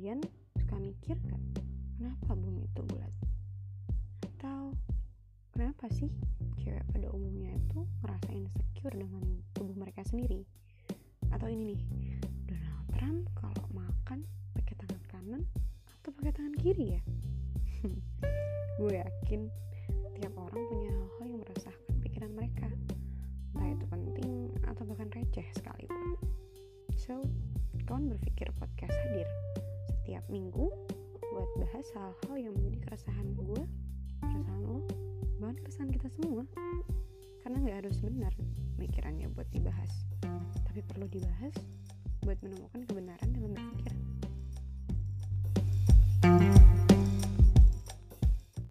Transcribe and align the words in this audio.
Kalian 0.00 0.24
suka 0.56 0.80
mikir 0.80 1.12
gak 1.28 1.44
kenapa 2.00 2.32
bumi 2.32 2.64
itu 2.64 2.80
bulat? 2.88 3.12
Atau 4.32 4.72
kenapa 5.52 5.92
sih 5.92 6.08
cewek 6.56 6.88
pada 6.88 7.12
umumnya 7.12 7.52
itu 7.52 7.84
ngerasa 8.00 8.32
insecure 8.32 8.96
dengan 8.96 9.20
tubuh 9.52 9.76
mereka 9.76 10.00
sendiri? 10.08 10.48
Atau 11.28 11.52
ini 11.52 11.76
nih, 11.76 11.80
Donald 12.48 12.88
Trump 12.96 13.28
kalau 13.36 13.60
makan 13.76 14.24
pakai 14.56 14.72
tangan 14.80 15.04
kanan 15.04 15.42
atau 16.00 16.16
pakai 16.16 16.32
tangan 16.32 16.56
kiri 16.56 16.96
ya? 16.96 17.00
Gue 18.80 19.04
yakin 19.04 19.52
tiap 20.16 20.32
orang 20.32 20.64
punya 20.64 20.96
hal-hal 20.96 21.24
yang 21.28 21.40
meresahkan 21.44 21.94
pikiran 22.00 22.32
mereka. 22.32 22.72
Entah 23.52 23.68
itu 23.68 23.84
penting 23.84 24.48
atau 24.64 24.80
bahkan 24.88 25.12
receh 25.12 25.44
sekalipun. 25.52 26.16
So, 26.96 27.20
kawan 27.84 28.08
berpikir 28.08 28.48
podcast 28.56 28.96
hadir 28.96 29.28
setiap 30.20 30.36
minggu 30.36 30.68
buat 31.32 31.48
bahas 31.64 31.86
hal-hal 31.96 32.36
yang 32.36 32.52
menjadi 32.52 32.84
keresahan 32.84 33.32
gue, 33.40 33.62
keresahan 34.20 34.60
lo, 34.68 34.84
bahkan 35.40 35.56
keresahan 35.64 35.88
kita 35.96 36.12
semua. 36.12 36.44
Karena 37.40 37.56
nggak 37.64 37.76
harus 37.80 37.96
benar 38.04 38.28
mikirannya 38.76 39.32
buat 39.32 39.48
dibahas, 39.48 39.88
tapi 40.68 40.84
perlu 40.84 41.08
dibahas 41.08 41.56
buat 42.20 42.36
menemukan 42.44 42.84
kebenaran 42.84 43.32
dalam 43.32 43.56
berpikir. 43.56 43.99